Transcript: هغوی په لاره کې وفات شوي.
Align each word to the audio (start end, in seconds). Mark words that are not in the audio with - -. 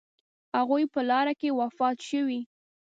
هغوی 0.57 0.83
په 0.93 0.99
لاره 1.09 1.33
کې 1.39 1.49
وفات 1.59 1.97
شوي. 2.09 2.39